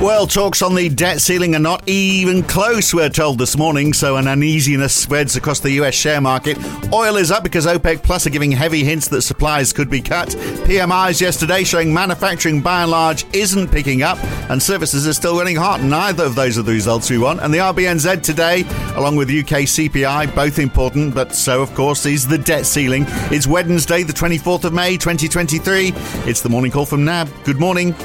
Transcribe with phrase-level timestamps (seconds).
[0.00, 4.14] Well, talks on the debt ceiling are not even close, we're told this morning, so
[4.14, 6.56] an uneasiness spreads across the US share market.
[6.92, 10.28] Oil is up because OPEC Plus are giving heavy hints that supplies could be cut.
[10.28, 15.56] PMIs yesterday showing manufacturing by and large isn't picking up, and services are still running
[15.56, 15.82] hot.
[15.82, 17.40] Neither of those are the results we want.
[17.40, 18.62] And the RBNZ today,
[18.94, 23.04] along with UK CPI, both important, but so, of course, is the debt ceiling.
[23.32, 25.92] It's Wednesday, the 24th of May, 2023.
[26.24, 27.28] It's the morning call from NAB.
[27.42, 27.96] Good morning.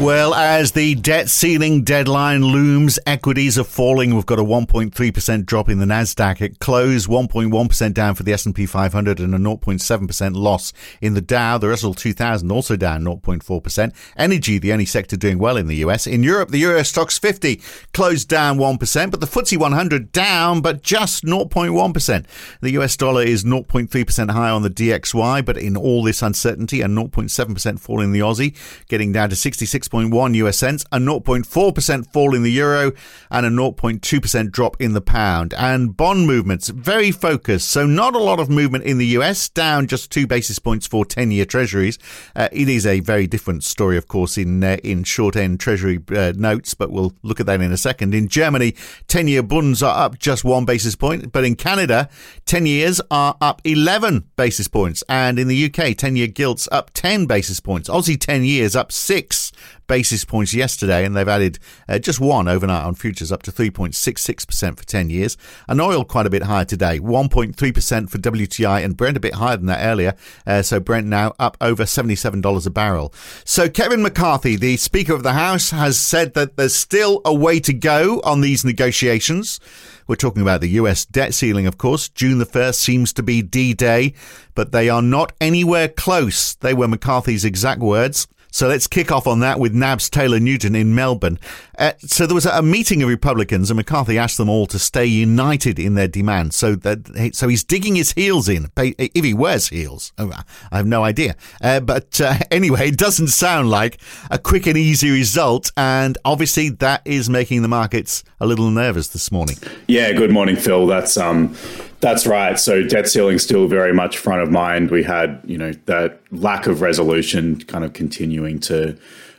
[0.00, 4.14] Well, as the debt ceiling deadline looms, equities are falling.
[4.14, 6.40] We've got a 1.3% drop in the Nasdaq.
[6.40, 10.72] It closed 1.1% down for the S&P 500 and a 0.7% loss
[11.02, 11.58] in the Dow.
[11.58, 13.94] The Russell 2000 also down 0.4%.
[14.16, 16.06] Energy, the only sector doing well in the US.
[16.06, 17.60] In Europe, the Euro Stoxx 50
[17.92, 22.24] closed down 1%, but the FTSE 100 down, but just 0.1%.
[22.62, 26.86] The US dollar is 0.3% higher on the DXY, but in all this uncertainty, a
[26.86, 28.56] 0.7% fall in the Aussie,
[28.88, 32.92] getting down to 66 6.1 US cents, a 0.4% fall in the euro,
[33.30, 35.54] and a 0.2% drop in the pound.
[35.54, 37.68] And bond movements, very focused.
[37.68, 41.04] So not a lot of movement in the US, down just two basis points for
[41.04, 41.98] 10 year treasuries.
[42.34, 46.00] Uh, it is a very different story, of course, in, uh, in short end treasury
[46.10, 48.14] uh, notes, but we'll look at that in a second.
[48.14, 48.74] In Germany,
[49.08, 52.08] 10 year bonds are up just one basis point, but in Canada,
[52.46, 55.02] 10 years are up 11 basis points.
[55.08, 57.88] And in the UK, 10 year gilts up 10 basis points.
[57.88, 59.52] Aussie 10 years up six
[59.90, 64.78] basis points yesterday, and they've added uh, just one overnight on futures up to 3.66%
[64.78, 65.36] for 10 years.
[65.66, 69.56] And oil quite a bit higher today, 1.3% for WTI and Brent a bit higher
[69.56, 70.14] than that earlier.
[70.46, 73.12] Uh, so Brent now up over $77 a barrel.
[73.44, 77.58] So Kevin McCarthy, the Speaker of the House, has said that there's still a way
[77.58, 79.58] to go on these negotiations.
[80.06, 82.08] We're talking about the US debt ceiling, of course.
[82.08, 84.14] June the 1st seems to be D Day,
[84.54, 86.54] but they are not anywhere close.
[86.54, 88.28] They were McCarthy's exact words.
[88.50, 91.38] So let's kick off on that with NAB's Taylor Nugent in Melbourne.
[91.78, 95.06] Uh, so there was a meeting of Republicans, and McCarthy asked them all to stay
[95.06, 96.56] united in their demands.
[96.56, 98.70] So that so he's digging his heels in.
[98.76, 100.30] If he wears heels, oh,
[100.70, 101.36] I have no idea.
[101.60, 104.00] Uh, but uh, anyway, it doesn't sound like
[104.30, 109.08] a quick and easy result, and obviously that is making the markets a little nervous
[109.08, 109.56] this morning.
[109.86, 110.12] Yeah.
[110.12, 110.86] Good morning, Phil.
[110.86, 111.54] That's um
[112.00, 112.58] that's right.
[112.58, 114.90] So debt ceiling still very much front of mind.
[114.90, 118.96] We had, you know, that lack of resolution kind of continuing to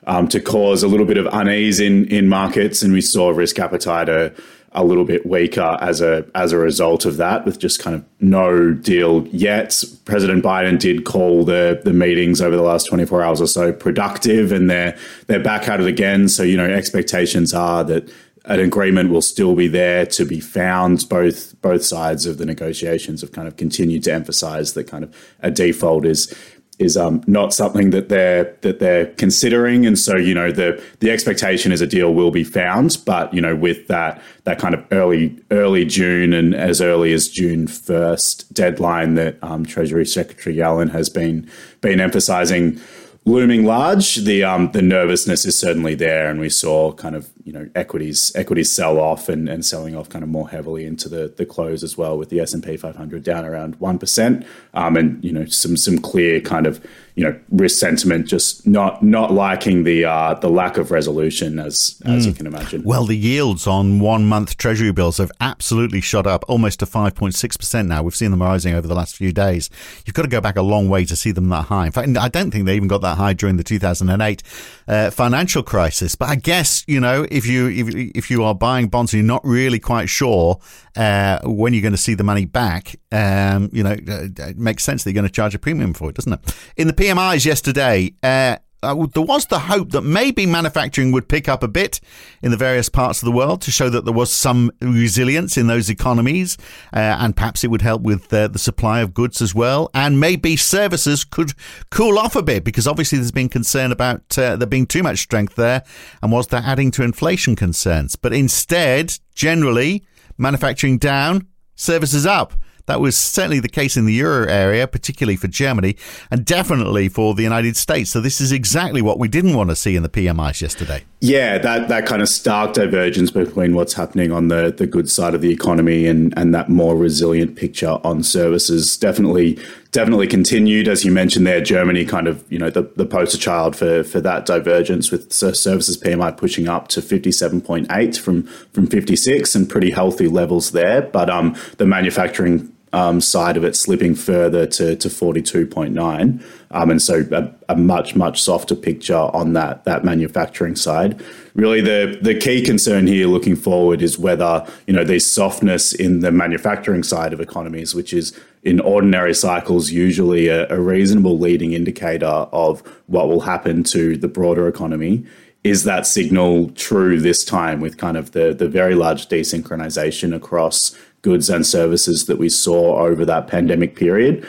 [0.08, 3.60] um, to cause a little bit of unease in in markets, and we saw risk
[3.60, 4.34] appetite a,
[4.72, 8.04] a little bit weaker as a as a result of that, with just kind of
[8.20, 9.84] no deal yet.
[10.06, 14.52] President Biden did call the the meetings over the last 24 hours or so productive,
[14.52, 16.28] and they're they're back at it again.
[16.28, 18.12] So you know, expectations are that
[18.46, 21.08] an agreement will still be there to be found.
[21.10, 25.16] Both both sides of the negotiations have kind of continued to emphasize that kind of
[25.42, 26.34] a default is
[26.82, 31.12] is um, not something that they're that they're considering, and so you know the the
[31.12, 34.84] expectation is a deal will be found, but you know with that that kind of
[34.92, 40.90] early early June and as early as June first deadline that um, Treasury Secretary Yellen
[40.92, 41.48] has been
[41.82, 42.80] been emphasizing
[43.26, 47.54] looming large, the um, the nervousness is certainly there, and we saw kind of you
[47.54, 51.34] know equities equities sell off and, and selling off kind of more heavily into the
[51.36, 54.98] the close as well, with the S and P 500 down around one percent, um,
[54.98, 56.86] and you know some some clear kind of
[57.16, 62.02] you know risk sentiment just not not liking the uh, the lack of resolution as
[62.06, 62.28] as mm.
[62.28, 62.84] you can imagine.
[62.84, 67.16] Well, the yields on one month Treasury bills have absolutely shot up almost to five
[67.16, 68.04] point six percent now.
[68.04, 69.70] We've seen them rising over the last few days.
[70.06, 71.86] You've got to go back a long way to see them that high.
[71.86, 74.22] In fact, I don't think they even got that high during the two thousand and
[74.22, 74.44] eight
[74.88, 76.16] uh, financial crisis.
[76.16, 79.28] But I guess you know if you if, if you are buying bonds and you're
[79.28, 80.60] not really quite sure
[80.96, 84.84] uh, when you're going to see the money back, um, you know, uh, it makes
[84.84, 86.56] sense that you're going to charge a premium for it, doesn't it?
[86.76, 91.50] In the PMIs yesterday, uh, uh, there was the hope that maybe manufacturing would pick
[91.50, 92.00] up a bit
[92.44, 95.66] in the various parts of the world to show that there was some resilience in
[95.66, 96.60] those economies,
[96.94, 99.90] uh, and perhaps it would help with uh, the supply of goods as well.
[99.96, 101.54] And maybe services could
[101.90, 105.18] cool off a bit because obviously there's been concern about uh, there being too much
[105.18, 105.82] strength there,
[106.22, 108.16] and was that adding to inflation concerns?
[108.16, 110.06] But instead, generally,
[110.38, 112.54] manufacturing down, services up.
[112.92, 115.96] That was certainly the case in the euro area, particularly for Germany,
[116.30, 118.12] and definitely for the United States.
[118.12, 121.06] So this is exactly what we didn't want to see in the PMIs yesterday.
[121.22, 125.34] Yeah, that, that kind of stark divergence between what's happening on the, the good side
[125.34, 129.58] of the economy and, and that more resilient picture on services definitely
[129.92, 130.88] definitely continued.
[130.88, 134.22] As you mentioned there, Germany kind of, you know, the, the poster child for, for
[134.22, 138.44] that divergence with services PMI pushing up to 57.8 from,
[138.74, 141.02] from 56 and pretty healthy levels there.
[141.02, 146.44] But um, the manufacturing um, side of it slipping further to, to 42.9.
[146.72, 151.22] Um, and so a, a, much, much softer picture on that, that manufacturing side.
[151.54, 156.20] Really, the, the key concern here looking forward is whether, you know, there's softness in
[156.20, 161.74] the manufacturing side of economies, which is in ordinary cycles usually a, a reasonable leading
[161.74, 165.26] indicator of what will happen to the broader economy
[165.64, 170.96] is that signal true this time with kind of the, the very large desynchronization across
[171.22, 174.46] goods and services that we saw over that pandemic period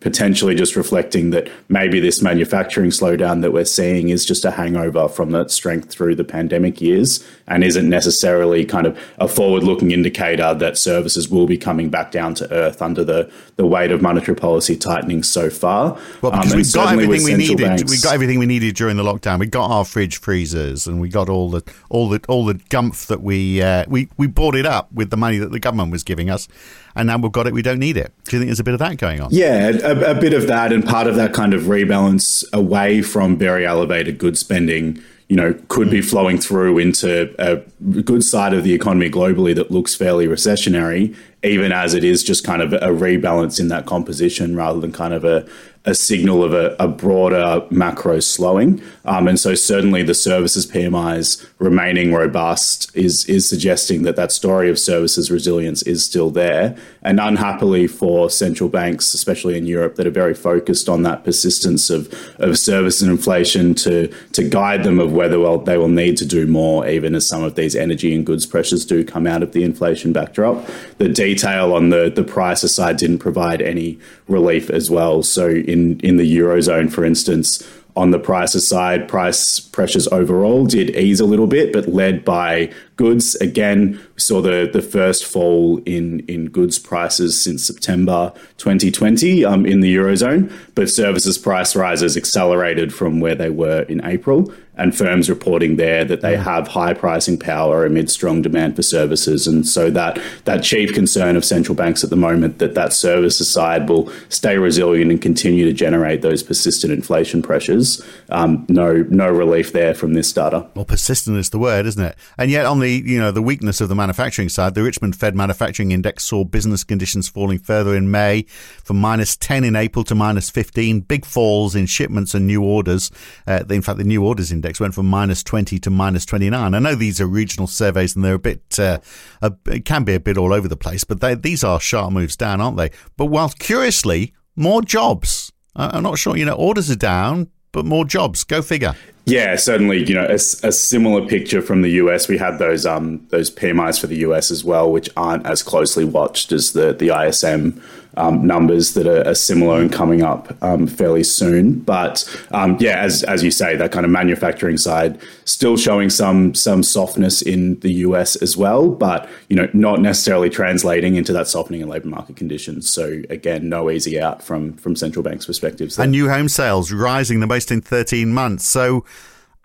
[0.00, 5.08] potentially just reflecting that maybe this manufacturing slowdown that we're seeing is just a hangover
[5.08, 9.90] from that strength through the pandemic years and isn't necessarily kind of a forward looking
[9.90, 14.02] indicator that services will be coming back down to earth under the, the weight of
[14.02, 15.98] monetary policy tightening so far.
[16.20, 17.58] Well, because um, we got everything we needed.
[17.58, 19.38] Banks, we got everything we needed during the lockdown.
[19.38, 23.06] We got our fridge freezers and we got all the all the all the gumph
[23.06, 26.04] that we uh, we we bought it up with the money that the government was
[26.04, 26.48] giving us
[26.96, 28.12] and now we've got it, we don't need it.
[28.24, 29.28] Do you think there's a bit of that going on?
[29.30, 33.36] Yeah, a, a bit of that, and part of that kind of rebalance away from
[33.36, 37.56] very elevated good spending you know, could be flowing through into a
[38.02, 42.44] good side of the economy globally that looks fairly recessionary, even as it is just
[42.44, 45.44] kind of a rebalance in that composition rather than kind of a,
[45.84, 48.80] a signal of a, a broader macro slowing.
[49.04, 54.70] Um, and so certainly the services PMIs remaining robust is is suggesting that that story
[54.70, 56.76] of services resilience is still there.
[57.06, 61.88] And unhappily for central banks, especially in Europe, that are very focused on that persistence
[61.88, 66.16] of, of service and inflation to to guide them of whether well, they will need
[66.16, 69.42] to do more, even as some of these energy and goods pressures do come out
[69.44, 70.66] of the inflation backdrop.
[70.98, 75.22] The detail on the, the prices side didn't provide any relief as well.
[75.22, 77.62] So in, in the Eurozone, for instance,
[77.96, 82.72] on the prices side, price pressures overall did ease a little bit, but led by
[82.96, 83.34] goods.
[83.36, 89.66] Again, we saw the, the first fall in, in goods prices since September 2020 um,
[89.66, 94.96] in the Eurozone, but services price rises accelerated from where they were in April and
[94.96, 99.46] firms reporting there that they have high pricing power amid strong demand for services.
[99.46, 103.50] And so that that chief concern of central banks at the moment that that services
[103.50, 108.04] side will stay resilient and continue to generate those persistent inflation pressures.
[108.28, 110.68] Um, no no relief there from this data.
[110.74, 112.16] Well, persistent is the word, isn't it?
[112.36, 115.34] And yet on the you know the weakness of the manufacturing side, the Richmond Fed
[115.34, 118.42] Manufacturing Index saw business conditions falling further in May
[118.84, 121.00] from minus 10 in April to minus 15.
[121.00, 123.10] Big falls in shipments and new orders.
[123.46, 126.74] Uh, in fact, the new orders index index went from minus 20 to minus 29.
[126.74, 128.98] I know these are regional surveys and they're a bit, uh,
[129.40, 132.12] a, it can be a bit all over the place, but they, these are sharp
[132.12, 132.90] moves down, aren't they?
[133.16, 135.52] But whilst curiously, more jobs.
[135.76, 138.44] I'm not sure, you know, orders are down, but more jobs.
[138.44, 138.94] Go figure.
[139.26, 140.04] Yeah, certainly.
[140.04, 142.28] You know, a, a, similar picture from the US.
[142.28, 146.04] We had those um, those PMIs for the US as well, which aren't as closely
[146.04, 147.82] watched as the the ISM
[148.16, 151.80] um, numbers that are, are, similar and coming up um, fairly soon.
[151.80, 156.54] But um, yeah, as as you say, that kind of manufacturing side still showing some
[156.54, 161.48] some softness in the US as well, but you know, not necessarily translating into that
[161.48, 162.92] softening in labour market conditions.
[162.92, 165.96] So again, no easy out from from central banks' perspectives.
[165.96, 166.04] There.
[166.04, 168.64] And new home sales rising the most in 13 months.
[168.64, 169.04] So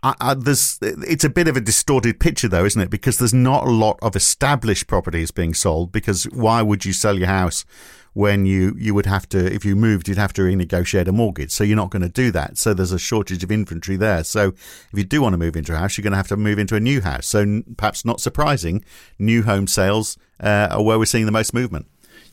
[0.03, 2.89] I, I, there's it's a bit of a distorted picture though, isn't it?
[2.89, 5.91] Because there's not a lot of established properties being sold.
[5.91, 7.65] Because why would you sell your house
[8.13, 11.49] when you you would have to if you moved you'd have to renegotiate a mortgage
[11.49, 14.49] so you're not going to do that so there's a shortage of inventory there so
[14.49, 16.59] if you do want to move into a house you're going to have to move
[16.59, 18.83] into a new house so perhaps not surprising
[19.17, 21.85] new home sales uh, are where we're seeing the most movement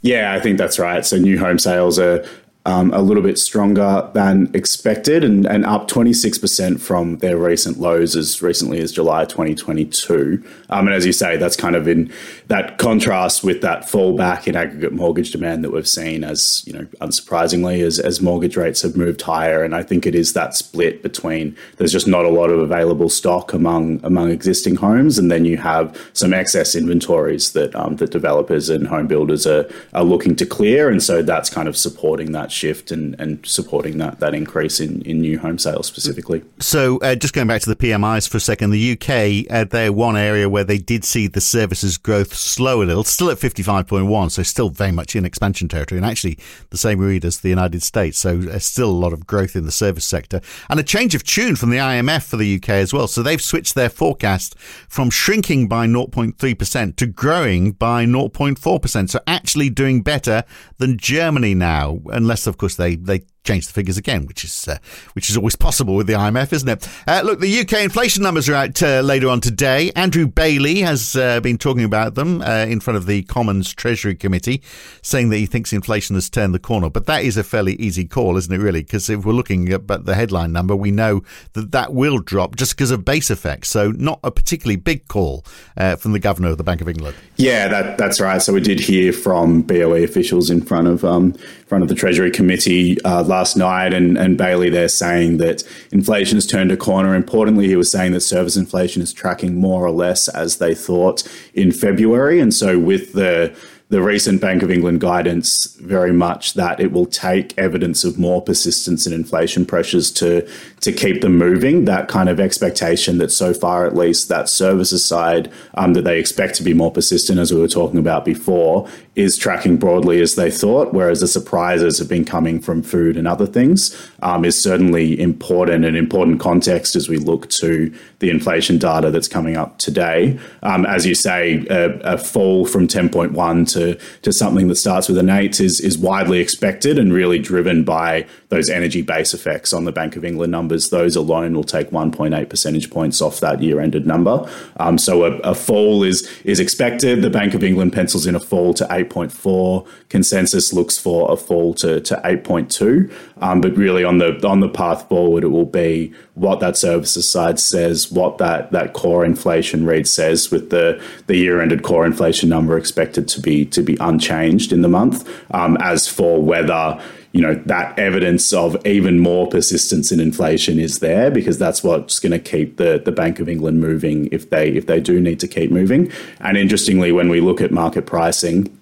[0.02, 1.04] yeah, I think that's right.
[1.04, 2.24] So new home sales are
[2.66, 8.14] um, a little bit stronger than expected and, and up 26% from their recent lows
[8.14, 10.44] as recently as July 2022.
[10.68, 12.12] Um, and as you say, that's kind of in
[12.48, 16.84] that contrast with that fallback in aggregate mortgage demand that we've seen as, you know,
[17.00, 19.64] unsurprisingly, as, as mortgage rates have moved higher.
[19.64, 23.08] And I think it is that split between there's just not a lot of available
[23.08, 28.10] stock among among existing homes, and then you have some excess inventories that um, that
[28.10, 30.90] developers and home builders are, are looking to clear.
[30.90, 35.02] And so that's kind of supporting that shift and, and supporting that that increase in,
[35.02, 36.42] in new home sales specifically.
[36.60, 39.92] So, uh, just going back to the PMIs for a second, the UK, uh, they're
[39.92, 44.30] one area where they did see the services growth slow a little, still at 55.1,
[44.30, 46.38] so still very much in expansion territory, and actually
[46.70, 48.18] the same read as the United States.
[48.18, 51.24] So, uh, still a lot of growth in the service sector, and a change of
[51.24, 53.06] tune from the IMF for the UK as well.
[53.08, 59.10] So, they've switched their forecast from shrinking by 0.3% to growing by 0.4%.
[59.10, 60.44] So, actually doing better
[60.78, 64.78] than Germany now, unless of course, they, they change the figures again, which is uh,
[65.14, 66.88] which is always possible with the IMF, isn't it?
[67.06, 69.90] Uh, look, the UK inflation numbers are out uh, later on today.
[69.96, 74.14] Andrew Bailey has uh, been talking about them uh, in front of the Commons Treasury
[74.14, 74.62] Committee,
[75.02, 76.90] saying that he thinks inflation has turned the corner.
[76.90, 78.58] But that is a fairly easy call, isn't it?
[78.58, 81.22] Really, because if we're looking at the headline number, we know
[81.54, 83.70] that that will drop just because of base effects.
[83.70, 85.44] So not a particularly big call
[85.76, 87.16] uh, from the governor of the Bank of England.
[87.36, 88.42] Yeah, that, that's right.
[88.42, 91.34] So we did hear from BOE officials in front of um,
[91.66, 96.46] front of the Treasury Committee last night, and, and Bailey there saying that inflation has
[96.46, 97.14] turned a corner.
[97.14, 101.22] Importantly, he was saying that service inflation is tracking more or less as they thought
[101.54, 102.40] in February.
[102.40, 103.54] And so, with the
[103.90, 108.42] the recent Bank of England guidance very much that it will take evidence of more
[108.42, 110.46] persistence in inflation pressures to
[110.80, 111.86] to keep them moving.
[111.86, 116.20] That kind of expectation that so far, at least, that services side um, that they
[116.20, 120.34] expect to be more persistent, as we were talking about before, is tracking broadly as
[120.34, 120.92] they thought.
[120.92, 125.84] Whereas the surprises have been coming from food and other things um, is certainly important
[125.86, 130.38] and important context as we look to the inflation data that's coming up today.
[130.62, 134.68] Um, as you say, a, a fall from ten point one to to to something
[134.68, 139.02] that starts with an eight is is widely expected and really driven by those energy
[139.02, 140.90] base effects on the Bank of England numbers.
[140.90, 144.48] Those alone will take 1.8 percentage points off that year ended number.
[144.78, 147.22] Um, so a, a, fall is is expected.
[147.22, 149.86] The Bank of England pencils in a fall to 8.4.
[150.08, 153.12] Consensus looks for a fall to, to 8.2.
[153.40, 157.28] Um, but really on the on the path forward, it will be what that services
[157.28, 162.06] side says, what that that core inflation read says, with the the year ended core
[162.06, 165.28] inflation number expected to be to be unchanged in the month.
[165.52, 167.00] Um, as for whether
[167.32, 172.18] you know that evidence of even more persistence in inflation is there because that's what's
[172.18, 175.40] going to keep the the Bank of England moving if they if they do need
[175.40, 176.10] to keep moving.
[176.40, 178.76] And interestingly, when we look at market pricing,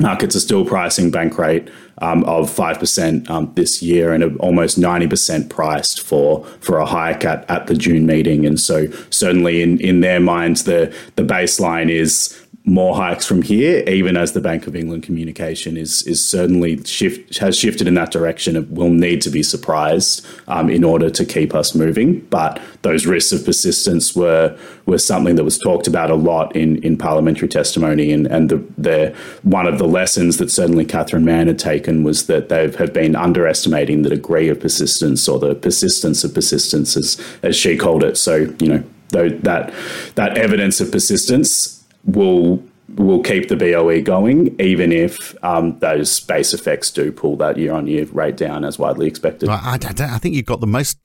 [0.00, 1.68] markets are still pricing bank rate
[2.00, 6.86] um, of five percent um, this year, and almost ninety percent priced for for a
[6.86, 8.46] hike at, at the June meeting.
[8.46, 12.38] And so, certainly in in their minds, the the baseline is
[12.68, 17.38] more hikes from here, even as the Bank of England communication is is certainly shift
[17.38, 18.56] has shifted in that direction.
[18.56, 22.20] It will need to be surprised um, in order to keep us moving.
[22.26, 24.56] But those risks of persistence were
[24.86, 28.62] were something that was talked about a lot in in parliamentary testimony, and and the,
[28.76, 32.92] the one of the lessons that certainly Catherine Mann had taken was that they have
[32.92, 38.04] been underestimating the degree of persistence or the persistence of persistence, as as she called
[38.04, 38.18] it.
[38.18, 39.72] So you know Though that
[40.16, 41.77] that evidence of persistence
[42.08, 47.58] will will keep the BOE going, even if um, those base effects do pull that
[47.58, 49.48] year on year rate down as widely expected.
[49.48, 49.78] I, I,
[50.14, 50.98] I think you've got the most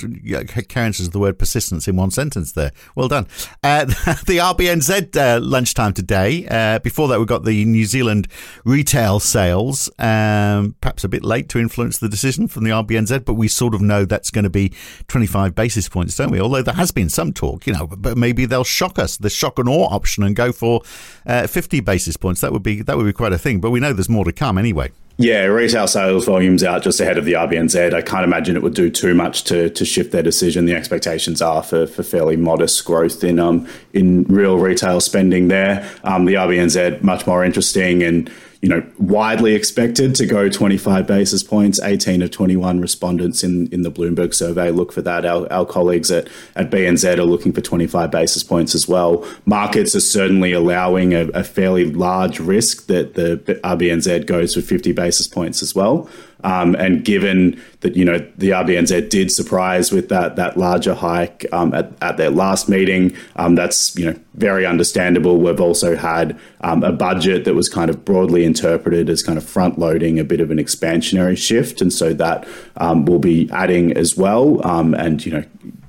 [0.55, 2.71] occurrences of the word persistence in one sentence there.
[2.95, 3.27] Well done.
[3.63, 3.85] Uh,
[4.25, 6.47] the RBNZ uh, lunchtime today.
[6.49, 8.27] Uh, before that, we've got the New Zealand
[8.63, 9.89] retail sales.
[9.99, 13.75] Um, perhaps a bit late to influence the decision from the RBNZ, but we sort
[13.75, 14.71] of know that's going to be
[15.09, 16.39] 25 basis points, don't we?
[16.39, 19.59] Although there has been some talk, you know, but maybe they'll shock us, the shock
[19.59, 20.81] and awe option, and go for
[21.25, 22.41] uh, 50 basis points.
[22.41, 23.59] That would be that would be quite a thing.
[23.59, 24.91] But we know there's more to come anyway.
[25.17, 27.93] Yeah, retail sales volumes out just ahead of the RBNZ.
[27.93, 30.65] I can't imagine it would do too much to, to shift their decision.
[30.65, 35.87] The expectations are for, for fairly modest growth in um in real retail spending there.
[36.03, 38.31] Um, the RBNZ much more interesting and
[38.63, 41.81] you know, widely expected to go 25 basis points.
[41.81, 45.25] 18 of 21 respondents in, in the Bloomberg survey look for that.
[45.25, 49.27] Our, our colleagues at, at BNZ are looking for 25 basis points as well.
[49.45, 54.93] Markets are certainly allowing a, a fairly large risk that the RBNZ goes for 50
[54.93, 56.09] basis points as well.
[56.43, 61.45] Um, and given that you know the RBNZ did surprise with that that larger hike
[61.53, 65.37] um, at, at their last meeting, um, that's you know very understandable.
[65.37, 69.43] We've also had um, a budget that was kind of broadly interpreted as kind of
[69.43, 73.95] front loading a bit of an expansionary shift, and so that um, will be adding
[73.97, 74.65] as well.
[74.65, 75.43] Um, and you know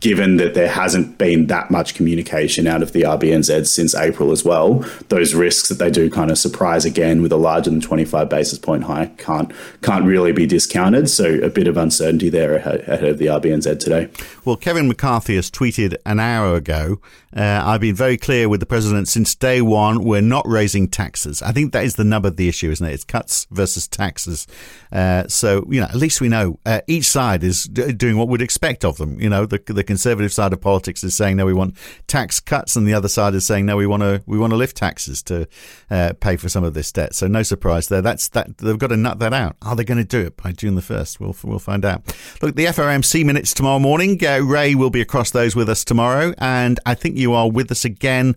[0.04, 4.44] given that there hasn't been that much communication out of the RBNZ since April as
[4.44, 8.28] well, those risks that they do kind of surprise again with a larger than 25
[8.28, 11.08] basis point hike can't can't really be discounted.
[11.08, 14.11] So a bit of uncertainty there ahead of the RBNZ today.
[14.44, 17.00] Well, Kevin McCarthy has tweeted an hour ago.
[17.34, 20.04] Uh, I've been very clear with the president since day one.
[20.04, 21.42] We're not raising taxes.
[21.42, 22.92] I think that is the nub of the issue, isn't it?
[22.92, 24.46] It's cuts versus taxes.
[24.92, 28.28] Uh, so you know, at least we know uh, each side is d- doing what
[28.28, 29.18] we'd expect of them.
[29.18, 31.76] You know, the the conservative side of politics is saying no, we want
[32.08, 34.56] tax cuts, and the other side is saying no, we want to we want to
[34.56, 35.46] lift taxes to
[35.88, 37.14] uh, pay for some of this debt.
[37.14, 38.02] So no surprise there.
[38.02, 39.56] That's that they've got to nut that out.
[39.62, 41.20] Are they going to do it by June the first?
[41.20, 42.02] We'll we'll find out.
[42.42, 44.18] Look, the FOMC minutes tomorrow morning.
[44.24, 47.70] Uh, Ray will be across those with us tomorrow, and I think you are with
[47.70, 48.34] us again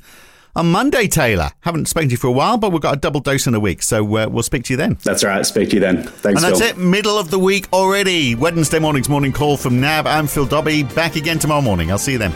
[0.58, 1.52] on Monday, Taylor.
[1.62, 3.60] Haven't spoken to you for a while, but we've got a double dose in a
[3.60, 4.98] week, so uh, we'll speak to you then.
[5.04, 5.46] That's right.
[5.46, 6.04] Speak to you then.
[6.04, 6.70] Thanks, And that's Phil.
[6.70, 8.36] it, middle of the week already.
[8.36, 10.08] Wednesday morning's morning call from NAB.
[10.08, 10.84] I'm Phil Dobby.
[10.84, 11.92] Back again tomorrow morning.
[11.92, 12.34] I'll see you then.